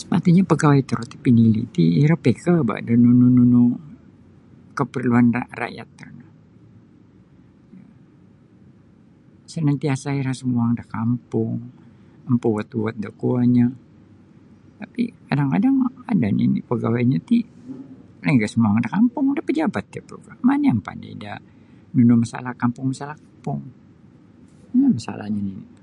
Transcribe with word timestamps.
Sepatutnya 0.00 0.42
pegawai 0.50 0.80
toro 0.88 1.04
ti 1.10 1.16
penili 1.24 1.62
ti 1.74 1.84
iro 2.02 2.16
pika 2.24 2.54
da 2.88 2.92
nunu 3.02 3.06
nunu 3.18 3.42
nu 3.54 3.62
keperluan 4.76 5.26
da 5.34 5.40
rakyat 5.60 5.88
rono 6.04 6.26
Senantiasa 9.52 10.08
iro 10.20 10.32
sumuang 10.40 10.72
da 10.78 10.84
kampung 10.96 11.52
memforward-forward 12.28 12.96
da 13.04 13.10
kuonyo 13.20 13.68
tapi 14.80 15.02
kadang- 15.28 15.52
kadang 15.54 15.76
ada 16.12 16.28
nini 16.38 16.58
pengawainyo 16.68 17.18
ti 17.28 17.38
lain 18.22 18.36
ka 18.42 18.48
sumuang 18.52 18.78
da 18.84 18.90
kampung, 18.96 19.24
da 19.36 19.42
pajabat 19.48 19.84
iyo 19.94 20.16
mana 20.48 20.70
mapandai 20.76 21.14
da 21.22 21.32
urusan 21.94 22.44
kampung 22.62 22.84
masalah 22.92 23.18
kampung 23.20 23.60
ino 24.72 24.84
ni 24.88 24.94
masalahnyo 24.96 25.42
ni 25.48 25.54